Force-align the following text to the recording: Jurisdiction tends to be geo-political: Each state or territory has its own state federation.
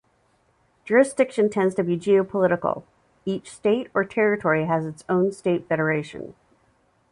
Jurisdiction 0.83 1.51
tends 1.51 1.75
to 1.75 1.83
be 1.83 1.95
geo-political: 1.95 2.83
Each 3.23 3.51
state 3.51 3.91
or 3.93 4.03
territory 4.03 4.65
has 4.65 4.83
its 4.87 5.03
own 5.07 5.31
state 5.31 5.69
federation. 5.69 6.33